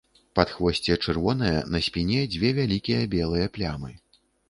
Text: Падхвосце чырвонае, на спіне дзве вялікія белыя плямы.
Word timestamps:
Падхвосце 0.37 0.95
чырвонае, 1.07 1.53
на 1.75 1.83
спіне 1.89 2.19
дзве 2.35 2.53
вялікія 2.63 3.07
белыя 3.17 3.55
плямы. 3.57 3.97